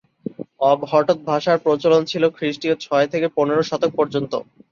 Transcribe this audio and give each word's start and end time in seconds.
অবহট্ঠ 0.63 1.09
ভাষার 1.27 1.57
প্রচলন 1.65 2.01
ছিল 2.11 2.23
খ্রিস্টিয় 2.37 2.75
ছয় 2.85 3.07
থেকে 3.07 3.27
পনেরো 3.37 3.63
শতক 3.69 3.91
পর্যন্ত। 3.99 4.33